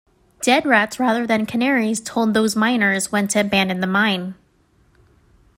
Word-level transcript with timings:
Dead 0.41 0.65
rats 0.65 0.99
rather 0.99 1.27
than 1.27 1.45
canaries 1.45 1.99
told 1.99 2.33
those 2.33 2.55
miners 2.55 3.11
when 3.11 3.27
to 3.27 3.39
abandon 3.41 3.81
the 3.81 3.85
mine. 3.85 4.33